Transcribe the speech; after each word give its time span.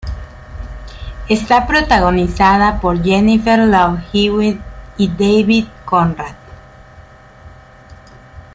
Está 1.29 1.67
protagonizada 1.67 2.79
por 2.81 3.03
Jennifer 3.03 3.59
Love 3.59 4.01
Hewitt 4.15 4.59
y 4.97 5.07
David 5.07 5.67
Conrad. 5.85 6.33